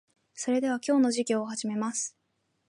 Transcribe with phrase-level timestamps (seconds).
[0.33, 2.17] それでは、今日の授業を始めます。